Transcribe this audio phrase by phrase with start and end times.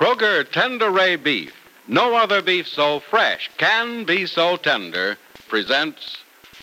[0.00, 1.52] Kroger Tenderay Beef.
[1.86, 5.18] No other beef so fresh can be so tender.
[5.46, 6.16] Presents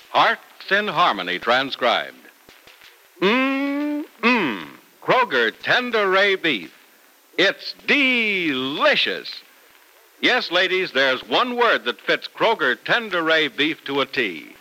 [0.10, 2.18] Hearts in Harmony transcribed.
[3.22, 4.68] Mmm, mmm.
[5.04, 6.74] Kroger Tenderay Beef.
[7.38, 9.30] It's delicious.
[10.20, 14.56] Yes, ladies, there's one word that fits Kroger Tenderay Beef to a T.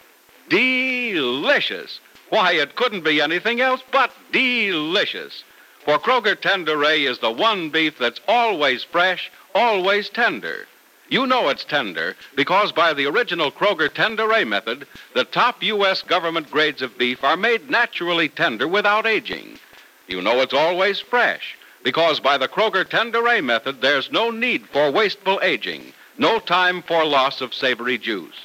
[0.50, 1.98] Delicious.
[2.28, 5.44] Why, it couldn't be anything else but delicious.
[5.86, 10.66] For Kroger Tenderay is the one beef that's always fresh, always tender.
[11.08, 16.02] You know it's tender because by the original Kroger Tenderay method, the top U.S.
[16.02, 19.60] government grades of beef are made naturally tender without aging.
[20.08, 24.90] You know it's always fresh because by the Kroger Tenderay method, there's no need for
[24.90, 28.40] wasteful aging, no time for loss of savory juice.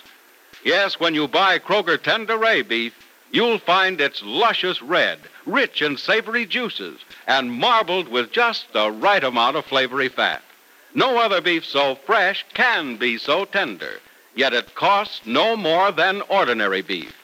[0.63, 2.93] Yes, when you buy Kroger Tenderay beef,
[3.31, 6.99] you'll find its luscious red, rich in savory juices,
[7.31, 10.41] and marbled with just the right amount of flavory fat.
[10.93, 14.01] No other beef so fresh can be so tender,
[14.35, 17.15] yet it costs no more than ordinary beef.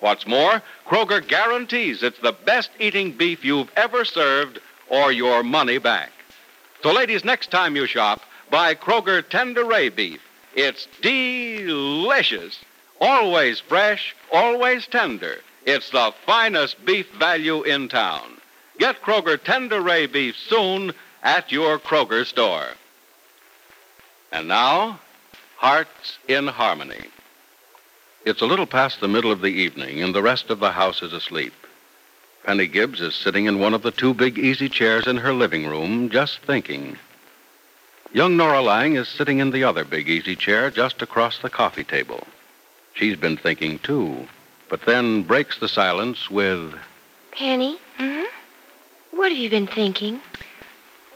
[0.00, 4.58] What's more, Kroger guarantees it's the best eating beef you've ever served
[4.90, 6.12] or your money back.
[6.82, 10.20] So, ladies, next time you shop, buy Kroger Tenderay beef.
[10.54, 12.62] It's delicious,
[13.00, 15.38] always fresh, always tender.
[15.64, 18.35] It's the finest beef value in town.
[18.78, 20.92] Get Kroger Tenderay beef soon
[21.22, 22.68] at your Kroger store.
[24.32, 25.00] And now,
[25.56, 27.06] Hearts in Harmony.
[28.26, 31.00] It's a little past the middle of the evening, and the rest of the house
[31.00, 31.54] is asleep.
[32.44, 35.66] Penny Gibbs is sitting in one of the two big easy chairs in her living
[35.66, 36.98] room, just thinking.
[38.12, 41.84] Young Nora Lang is sitting in the other big easy chair just across the coffee
[41.84, 42.26] table.
[42.94, 44.28] She's been thinking, too,
[44.68, 46.74] but then breaks the silence with.
[47.32, 47.78] Penny?
[47.96, 48.24] Hmm?
[49.26, 50.20] What have you been thinking?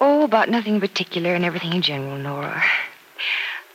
[0.00, 2.60] Oh, about nothing in particular and everything in general, Nora.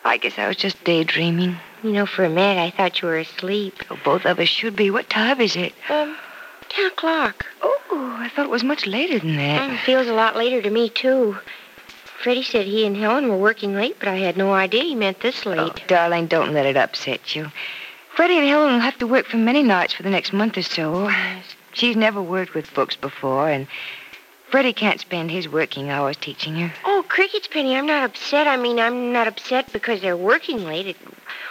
[0.03, 1.55] I guess I was just daydreaming.
[1.81, 3.81] You know, for a minute I thought you were asleep.
[3.89, 4.91] Oh, both of us should be.
[4.91, 5.73] What time is it?
[5.87, 6.17] Um,
[6.67, 7.45] ten o'clock.
[7.61, 9.69] Oh, I thought it was much later than that.
[9.69, 11.37] Mm, feels a lot later to me, too.
[12.21, 15.21] Freddie said he and Helen were working late, but I had no idea he meant
[15.21, 15.59] this late.
[15.61, 17.53] Oh, darling, don't let it upset you.
[18.13, 20.61] Freddie and Helen will have to work for many nights for the next month or
[20.61, 21.09] so.
[21.71, 23.67] She's never worked with books before, and
[24.49, 26.73] Freddie can't spend his working hours teaching her.
[26.85, 28.47] Oh, crickets, Penny, I'm not upset.
[28.47, 30.87] I mean, I'm not upset because they're working late.
[30.87, 30.97] It,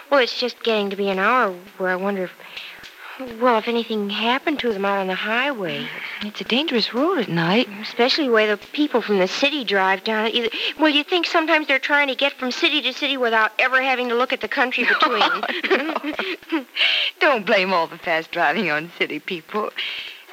[0.09, 4.09] well, it's just getting to be an hour where I wonder if, well, if anything
[4.09, 5.87] happened to them out on the highway.
[6.21, 7.67] It's a dangerous road at night.
[7.81, 10.53] Especially the way the people from the city drive down it.
[10.79, 14.09] Well, you think sometimes they're trying to get from city to city without ever having
[14.09, 15.21] to look at the country between.
[15.21, 16.13] Oh,
[16.51, 16.65] no.
[17.19, 19.71] Don't blame all the fast driving on city people.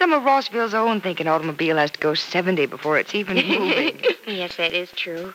[0.03, 4.03] Some of Rossville's own think an automobile has to go 70 before it's even moving.
[4.27, 5.33] yes, that is true.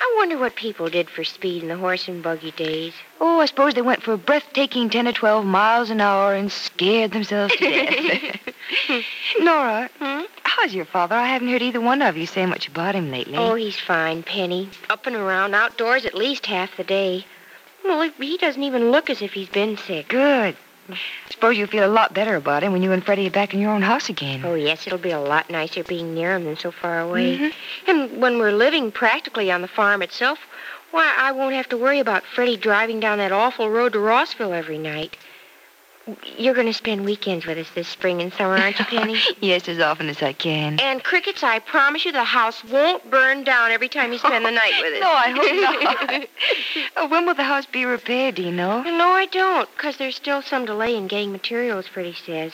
[0.00, 2.94] I wonder what people did for speed in the horse and buggy days.
[3.20, 6.50] Oh, I suppose they went for a breathtaking 10 or 12 miles an hour and
[6.50, 8.40] scared themselves to death.
[9.40, 10.22] Nora, Hmm?
[10.44, 11.14] how's your father?
[11.16, 13.36] I haven't heard either one of you say much about him lately.
[13.36, 14.70] Oh, he's fine, Penny.
[14.88, 17.26] Up and around, outdoors at least half the day.
[17.84, 20.08] Well, he- he doesn't even look as if he's been sick.
[20.08, 20.56] Good.
[21.30, 23.60] Suppose you'll feel a lot better about him when you and Freddie are back in
[23.60, 24.42] your own house again.
[24.44, 27.38] Oh, yes, it'll be a lot nicer being near him than so far away.
[27.38, 27.52] Mhm.
[27.86, 30.38] And when we're living practically on the farm itself,
[30.90, 34.52] why, I won't have to worry about Freddie driving down that awful road to Rossville
[34.52, 35.16] every night.
[36.36, 39.18] You're going to spend weekends with us this spring and summer, aren't you, Penny?
[39.40, 40.78] yes, as often as I can.
[40.78, 44.50] and crickets, I promise you the house won't burn down every time you spend the
[44.62, 45.00] night with us.
[45.00, 46.28] No, I hope not.
[46.96, 48.82] Uh, when will the house be repaired, do you know?
[48.82, 52.52] No, I don't, because there's still some delay in getting materials, Freddie says.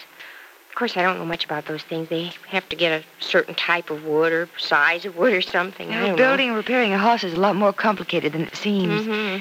[0.68, 2.08] Of course, I don't know much about those things.
[2.08, 5.90] They have to get a certain type of wood or size of wood or something.
[5.90, 8.56] I Now, don't building and repairing a house is a lot more complicated than it
[8.56, 9.06] seems.
[9.06, 9.40] know.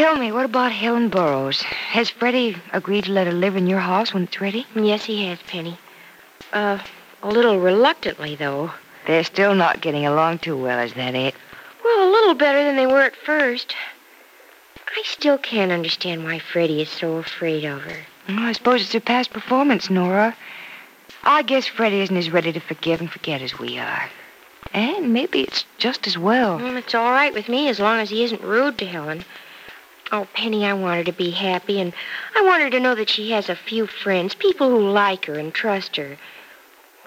[0.00, 1.60] Tell me, what about Helen Burrows?
[1.60, 4.66] Has Freddie agreed to let her live in your house when it's ready?
[4.74, 5.76] Yes, he has, Penny.
[6.54, 6.78] Uh,
[7.22, 8.72] a little reluctantly, though.
[9.06, 11.34] They're still not getting along too well, is that it?
[11.84, 13.76] Well, a little better than they were at first.
[14.86, 17.96] I still can't understand why Freddie is so afraid of her.
[18.26, 20.34] Well, I suppose it's her past performance, Nora.
[21.24, 24.08] I guess Freddie isn't as ready to forgive and forget as we are.
[24.72, 26.58] And maybe it's just as well.
[26.58, 29.26] Mm, it's all right with me as long as he isn't rude to Helen.
[30.12, 31.92] Oh, Penny, I want her to be happy, and
[32.34, 35.34] I want her to know that she has a few friends, people who like her
[35.34, 36.18] and trust her.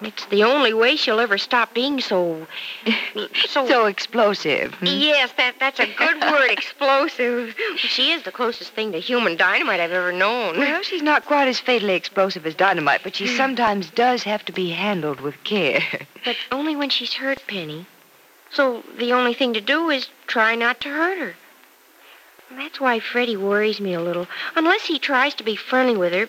[0.00, 2.46] It's the only way she'll ever stop being so.
[3.48, 3.66] so.
[3.66, 4.74] So explosive.
[4.74, 4.86] hmm?
[4.86, 7.54] Yes, that that's a good word, explosive.
[7.76, 10.58] She is the closest thing to human dynamite I've ever known.
[10.58, 14.52] Well, she's not quite as fatally explosive as dynamite, but she sometimes does have to
[14.52, 15.82] be handled with care.
[16.24, 17.86] But only when she's hurt, Penny.
[18.50, 21.34] So the only thing to do is try not to hurt her.
[22.50, 24.26] That's why Freddie worries me a little.
[24.56, 26.28] Unless he tries to be friendly with her,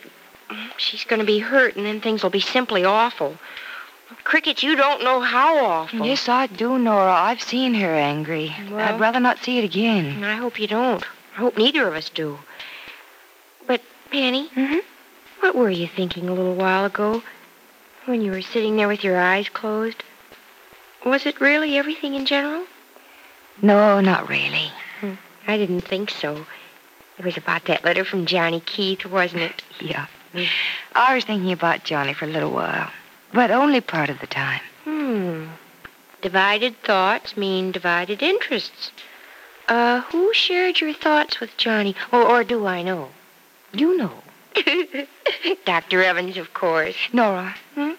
[0.78, 3.38] she's going to be hurt, and then things will be simply awful.
[4.24, 6.06] Cricket, you don't know how awful.
[6.06, 7.12] Yes, I do, Nora.
[7.12, 8.56] I've seen her angry.
[8.70, 10.24] Well- I'd rather not see it again.
[10.24, 11.04] I hope you don't.
[11.36, 12.40] I hope neither of us do.
[13.68, 14.80] But, Penny, mm-hmm.
[15.42, 17.24] what were you thinking a little while ago
[18.06, 20.04] when you were sitting there with your eyes closed?
[21.06, 22.66] Was it really everything in general?
[23.62, 24.72] No, not really.
[25.48, 26.46] I didn't think so.
[27.18, 29.64] It was about that letter from Johnny Keith, wasn't it?
[29.80, 30.08] Yeah.
[30.94, 32.92] I was thinking about Johnny for a little while,
[33.34, 34.62] but only part of the time.
[34.84, 35.46] Hmm.
[36.22, 38.92] Divided thoughts mean divided interests.
[39.68, 41.96] Uh, who shared your thoughts with Johnny?
[42.12, 43.10] Or, or do I know?
[43.72, 44.24] You know.
[45.66, 46.04] Dr.
[46.04, 46.96] Evans, of course.
[47.14, 47.56] Nora.
[47.74, 47.92] Hmm?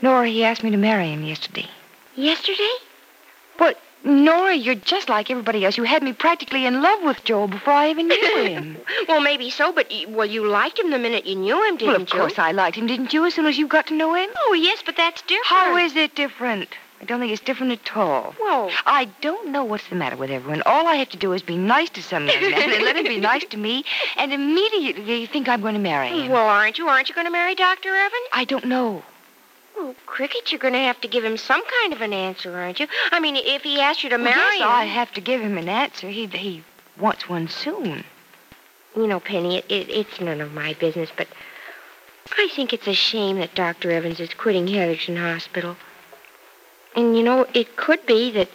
[0.00, 1.68] Nora, he asked me to marry him yesterday.
[2.14, 2.72] Yesterday?
[3.58, 5.76] But, Nora, you're just like everybody else.
[5.76, 8.76] You had me practically in love with Joel before I even knew him.
[9.08, 11.80] Well, maybe so, but you, well, you liked him the minute you knew him, didn't
[11.82, 11.86] you?
[11.86, 12.18] well, of you?
[12.20, 14.28] course I liked him, didn't you, as soon as you got to know him?
[14.46, 15.46] Oh, yes, but that's different.
[15.46, 16.68] How is it different?
[17.00, 18.32] I don't think it's different at all.
[18.40, 20.62] Well, I don't know what's the matter with everyone.
[20.66, 23.04] All I have to do is be nice to some young man and let him
[23.04, 23.84] be nice to me,
[24.16, 26.30] and immediately you think I'm going to marry him.
[26.30, 26.86] well, aren't you?
[26.88, 27.88] Aren't you going to marry Dr.
[27.88, 28.28] Evans?
[28.32, 29.02] I don't know.
[29.76, 32.80] Well, Cricket, you're going to have to give him some kind of an answer, aren't
[32.80, 32.86] you?
[33.10, 34.68] I mean, if he asks you to Well, marry yes, him.
[34.68, 36.08] I have to give him an answer.
[36.08, 36.62] He he
[36.98, 38.04] wants one soon.
[38.94, 41.28] You know, Penny, it, it, it's none of my business, but
[42.36, 43.90] I think it's a shame that Dr.
[43.90, 45.76] Evans is quitting Heatherton Hospital.
[46.94, 48.50] And, you know, it could be that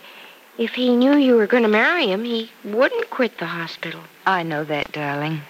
[0.58, 4.02] if he knew you were going to marry him, he wouldn't quit the hospital.
[4.26, 5.42] I know that, darling.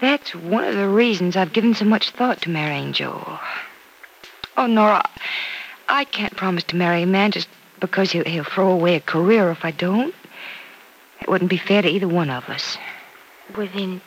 [0.00, 3.40] That's one of the reasons I've given so much thought to marrying Joel.
[4.58, 5.08] Oh, Nora,
[5.88, 7.46] I can't promise to marry a man just
[7.78, 10.12] because he'll, he'll throw away a career if I don't.
[11.20, 12.76] It wouldn't be fair to either one of us.
[13.56, 14.00] Well, then,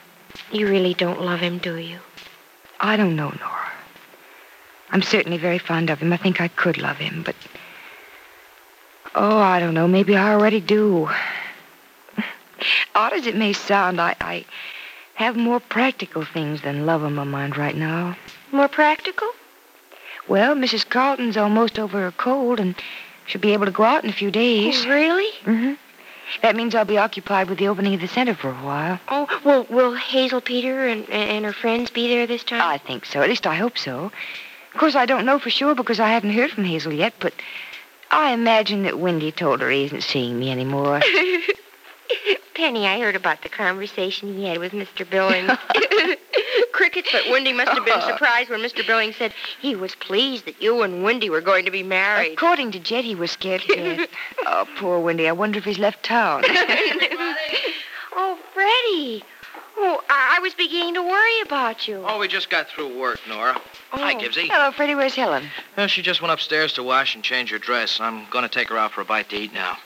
[0.51, 1.99] you really don't love him, do you?
[2.81, 3.71] I don't know, Nora.
[4.89, 6.11] I'm certainly very fond of him.
[6.11, 7.35] I think I could love him, but.
[9.15, 9.87] Oh, I don't know.
[9.87, 11.09] Maybe I already do.
[12.95, 14.45] Odd as it may sound, I, I
[15.13, 18.17] have more practical things than love on my mind right now.
[18.51, 19.29] More practical?
[20.31, 20.87] Well, Mrs.
[20.87, 22.73] Carlton's almost over her cold and
[23.27, 24.85] should be able to go out in a few days.
[24.85, 25.29] Oh, really?
[25.43, 25.73] Mm-hmm.
[26.41, 28.97] That means I'll be occupied with the opening of the center for a while.
[29.09, 32.61] Oh, well, will Hazel Peter and, and her friends be there this time?
[32.61, 33.21] I think so.
[33.21, 34.05] At least I hope so.
[34.73, 37.33] Of course, I don't know for sure because I haven't heard from Hazel yet, but
[38.09, 41.01] I imagine that Wendy told her he isn't seeing me anymore.
[42.53, 45.09] Penny, I heard about the conversation he had with Mr.
[45.09, 45.51] Billings.
[46.81, 48.85] Crickets, but Wendy must have been surprised when Mr.
[48.85, 52.33] Billings said he was pleased that you and Wendy were going to be married.
[52.33, 54.09] According to Jed, he was scared to death.
[54.47, 55.27] oh, poor Wendy.
[55.27, 56.43] I wonder if he's left town.
[58.13, 59.23] oh, Freddie.
[59.77, 62.03] Oh, I, I was beginning to worry about you.
[62.03, 63.61] Oh, we just got through work, Nora.
[63.91, 64.17] Hi, Oh.
[64.19, 64.47] Gibbsy.
[64.49, 64.95] Hello, Freddie.
[64.95, 65.51] Where's Helen?
[65.77, 67.99] Well, she just went upstairs to wash and change her dress.
[67.99, 69.77] I'm going to take her out for a bite to eat now.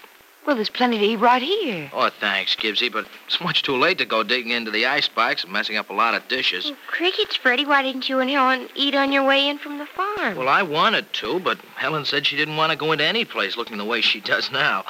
[0.46, 1.90] Well, there's plenty to eat right here.
[1.92, 5.52] Oh, thanks, Gibbsy, but it's much too late to go digging into the icebox and
[5.52, 6.68] messing up a lot of dishes.
[6.68, 9.88] Oh, Crickets, Freddie, why didn't you and Helen eat on your way in from the
[9.88, 10.38] farm?
[10.38, 13.58] Well, I wanted to, but Helen said she didn't want to go into any place
[13.58, 14.86] looking the way she does now.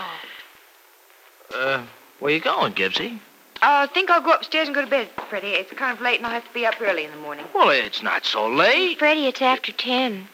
[1.54, 1.86] Uh,
[2.20, 3.20] where are you going, Gibbsy?
[3.62, 5.52] I think I'll go upstairs and go to bed, Freddie.
[5.52, 7.46] It's kind of late and I'll have to be up early in the morning.
[7.54, 9.00] Well, it's not so late.
[9.00, 10.28] Freddie, it's after ten.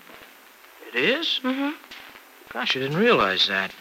[0.88, 1.40] It is?
[1.44, 1.70] Mm-hmm.
[2.52, 3.72] Gosh, I didn't realize that.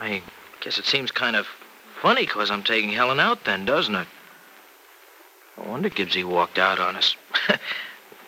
[0.00, 0.22] I
[0.60, 1.46] guess it seems kind of
[2.00, 4.08] funny 'cause I'm taking Helen out then, doesn't it?
[5.58, 7.16] No wonder Gibbsy walked out on us.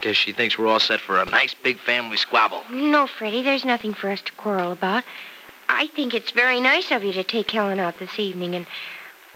[0.02, 2.64] Guess she thinks we're all set for a nice big family squabble.
[2.71, 5.05] No, Freddie, there's nothing for us to quarrel about.
[5.69, 8.67] I think it's very nice of you to take Helen out this evening, and,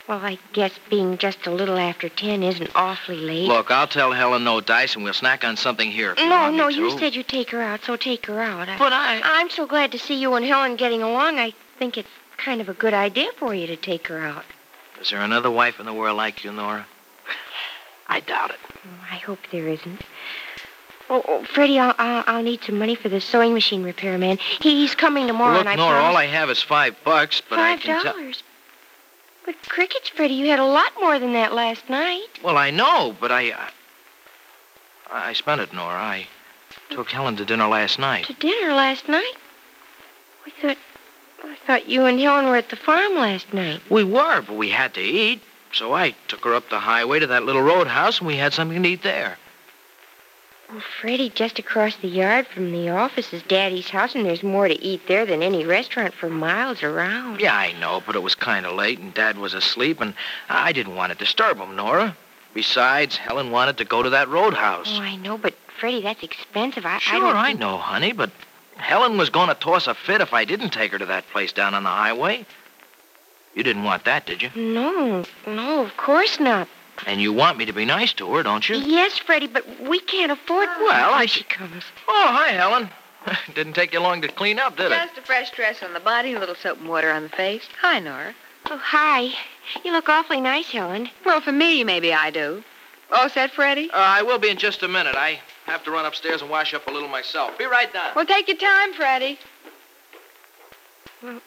[0.08, 3.46] well, I guess being just a little after ten isn't awfully late.
[3.46, 6.12] Look, I'll tell Helen no dice and we'll snack on something here.
[6.12, 8.68] if you no, no, you said you'd take her out, so take her out.
[8.68, 9.20] I, But I.
[9.22, 11.38] I'm so glad to see you and Helen getting along.
[11.38, 14.44] I think it's kind of a good idea for you to take her out.
[15.00, 16.86] Is there another wife in the world like you, Nora?
[18.08, 18.58] I doubt it.
[18.84, 20.02] Oh, I hope there isn't.
[21.08, 24.38] Oh, oh Freddie, I'll, I'll, I'll need some money for the sewing machine repairman.
[24.38, 26.08] He, he's coming tomorrow, Look, and I Nora, promised...
[26.10, 28.12] all I have is five bucks, but I Five can tell.
[28.14, 28.42] dollars.
[29.44, 32.26] But crickets, Freddie, you had a lot more than that last night.
[32.42, 33.52] Well, I know, but I.
[33.52, 33.68] Uh,
[35.08, 35.94] I spent it, Nora.
[35.94, 36.26] I
[36.90, 38.26] took Helen to dinner last night.
[38.26, 39.34] To dinner last night.
[40.46, 40.76] I thought,
[41.44, 43.80] I thought you and Helen were at the farm last night.
[43.90, 45.42] We were, but we had to eat.
[45.72, 48.82] So I took her up the highway to that little roadhouse, and we had something
[48.82, 49.36] to eat there.
[50.70, 54.66] Well, Freddie, just across the yard from the office is Daddy's house, and there's more
[54.66, 57.40] to eat there than any restaurant for miles around.
[57.40, 60.14] Yeah, I know, but it was kind of late, and Dad was asleep, and
[60.48, 62.16] I didn't want to disturb him, Nora.
[62.52, 64.88] Besides, Helen wanted to go to that roadhouse.
[64.90, 66.84] Oh, I know, but Freddie, that's expensive.
[66.86, 68.30] I, Sure, I I know, honey, but
[68.76, 71.52] Helen was going to toss a fit if I didn't take her to that place
[71.52, 72.46] down on the highway.
[73.54, 74.50] You didn't want that, did you?
[74.54, 76.68] No, no, of course not.
[77.06, 78.76] And you want me to be nice to her, don't you?
[78.76, 80.68] Yes, Freddie, but we can't afford.
[80.78, 81.84] Well, I- Here she comes.
[82.08, 82.90] Oh, hi, Helen.
[83.54, 84.94] didn't take you long to clean up, did it?
[84.94, 87.64] Just a fresh dress on the body, a little soap and water on the face.
[87.80, 88.34] Hi, Nora.
[88.70, 89.30] Oh, hi.
[89.84, 91.10] You look awfully nice, Helen.
[91.24, 92.62] Well, for me, maybe I do.
[93.12, 93.90] All set, Freddie?
[93.90, 95.14] Uh, I will be in just a minute.
[95.14, 97.56] I have to run upstairs and wash up a little myself.
[97.58, 98.12] Be right down.
[98.16, 99.38] Well, take your time, Freddie.
[101.22, 101.40] Well,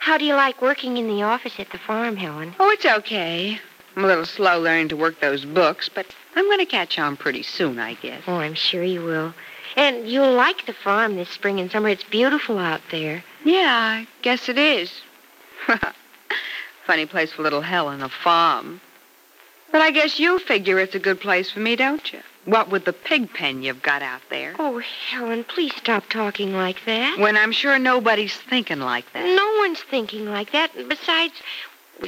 [0.00, 2.54] how do you like working in the office at the farm, Helen?
[2.60, 3.58] Oh, it's okay.
[3.96, 7.16] I'm a little slow learning to work those books, but I'm going to catch on
[7.16, 8.22] pretty soon, I guess.
[8.26, 9.34] Oh, I'm sure you will.
[9.76, 11.88] And you'll like the farm this spring and summer.
[11.88, 13.24] It's beautiful out there.
[13.44, 14.92] Yeah, I guess it is.
[16.86, 18.80] Funny place for little Helen, a farm.
[19.74, 22.20] But I guess you figure it's a good place for me, don't you?
[22.44, 24.54] What with the pig pen you've got out there?
[24.56, 27.18] Oh, Helen, please stop talking like that.
[27.18, 29.24] When I'm sure nobody's thinking like that.
[29.24, 30.70] No one's thinking like that.
[30.88, 31.34] Besides,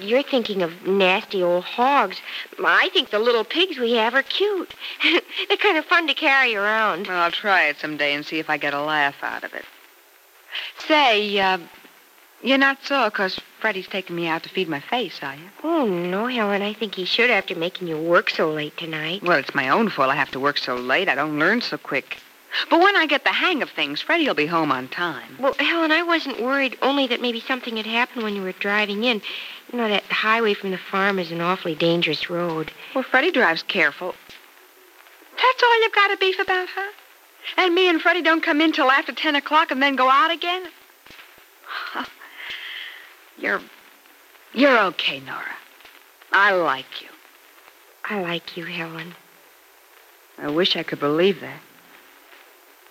[0.01, 2.19] you're thinking of nasty old hogs.
[2.65, 4.73] I think the little pigs we have are cute.
[5.49, 7.09] They're kind of fun to carry around.
[7.09, 9.65] Well, I'll try it someday and see if I get a laugh out of it.
[10.87, 11.59] Say, uh,
[12.43, 15.51] you're not sore 'cause Freddie's taking me out to feed my face, are you?
[15.65, 16.63] Oh, no, Helen.
[16.63, 19.23] I think he should after making you work so late tonight.
[19.23, 21.09] Well, it's my own fault I have to work so late.
[21.09, 22.19] I don't learn so quick.
[22.71, 25.37] But when I get the hang of things, Freddie'll be home on time.
[25.39, 29.05] Well, Helen, I wasn't worried, only that maybe something had happened when you were driving
[29.05, 29.21] in.
[29.73, 32.71] You know, that highway from the farm is an awfully dangerous road.
[32.95, 34.15] Well, Freddie drives careful.
[35.37, 36.93] That's all you've got to beef about, huh?
[37.59, 40.31] And me and Freddie don't come in till after 10 o'clock and then go out
[40.31, 40.69] again?
[43.39, 43.61] You're.
[44.53, 45.57] You're okay, Nora.
[46.33, 47.09] I like you.
[48.05, 49.15] I like you, Helen.
[50.39, 51.61] I wish I could believe that.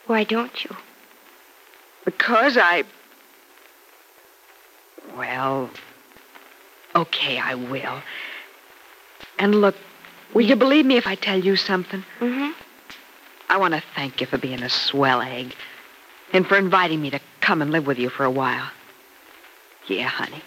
[0.07, 0.75] Why don't you?
[2.03, 2.83] Because I.
[5.17, 5.69] Well.
[6.95, 8.01] Okay, I will.
[9.37, 9.75] And look,
[10.33, 12.03] will you believe me if I tell you something?
[12.19, 12.51] Mm-hmm.
[13.49, 15.53] I want to thank you for being a swell egg
[16.33, 18.69] and for inviting me to come and live with you for a while.
[19.87, 20.41] Yeah, honey.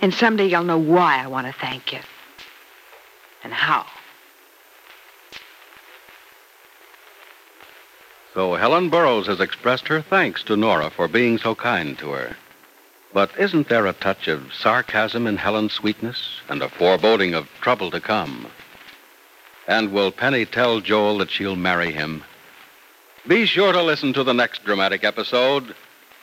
[0.00, 2.00] And someday you'll know why I want to thank you.
[3.42, 3.86] And how.
[8.32, 12.36] So Helen Burrows has expressed her thanks to Nora for being so kind to her.
[13.12, 17.92] But isn't there a touch of sarcasm in Helen's sweetness and a foreboding of trouble
[17.92, 18.48] to come?
[19.68, 22.24] And will Penny tell Joel that she'll marry him?
[23.28, 25.76] Be sure to listen to the next dramatic episode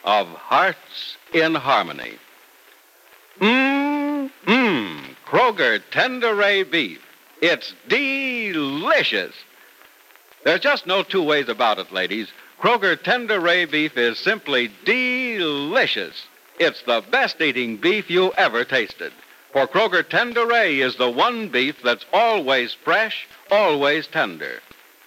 [0.03, 2.13] of Hearts in Harmony.
[3.39, 7.01] Mmm, mmm, Kroger Tenderay Beef.
[7.41, 9.33] It's delicious.
[10.43, 12.27] There's just no two ways about it, ladies.
[12.59, 16.27] Kroger Tenderay Beef is simply delicious.
[16.59, 19.11] It's the best eating beef you ever tasted.
[19.51, 24.61] For Kroger Tenderay is the one beef that's always fresh, always tender.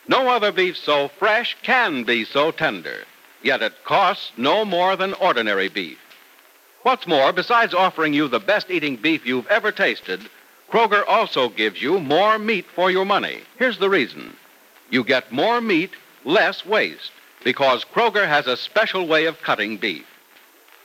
[0.08, 3.04] No other beef so fresh can be so tender.
[3.44, 5.98] Yet it costs no more than ordinary beef.
[6.82, 10.28] What's more, besides offering you the best eating beef you've ever tasted,
[10.70, 13.42] Kroger also gives you more meat for your money.
[13.58, 14.34] Here's the reason
[14.90, 15.90] you get more meat,
[16.24, 17.12] less waste,
[17.44, 20.06] because Kroger has a special way of cutting beef.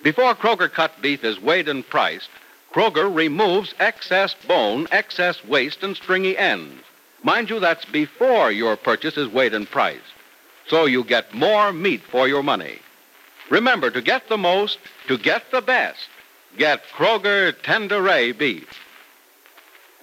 [0.03, 2.29] Before Kroger cut beef is weighed and priced,
[2.73, 6.83] Kroger removes excess bone, excess waste, and stringy ends.
[7.23, 10.13] Mind you, that's before your purchase is weighed and priced.
[10.69, 12.79] So you get more meat for your money.
[13.49, 16.07] Remember, to get the most, to get the best,
[16.57, 18.69] get Kroger Tenderay beef.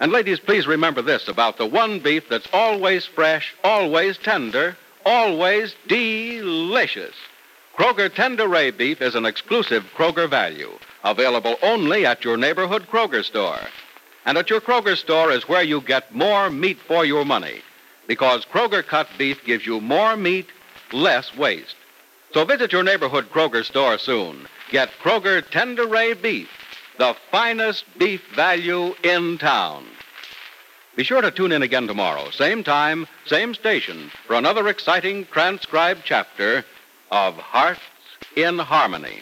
[0.00, 5.74] And ladies, please remember this about the one beef that's always fresh, always tender, always
[5.86, 7.14] delicious.
[7.78, 10.72] Kroger Tenderay beef is an exclusive Kroger value,
[11.04, 13.60] available only at your neighborhood Kroger store.
[14.24, 17.60] And at your Kroger store is where you get more meat for your money,
[18.08, 20.48] because Kroger cut beef gives you more meat,
[20.92, 21.76] less waste.
[22.32, 24.46] So visit your neighborhood Kroger store soon.
[24.70, 26.48] Get Kroger Tenderay beef,
[26.98, 29.86] the finest beef value in town.
[30.96, 36.02] Be sure to tune in again tomorrow, same time, same station, for another exciting transcribed
[36.04, 36.64] chapter
[37.10, 37.80] of Hearts
[38.34, 39.20] in Harmony.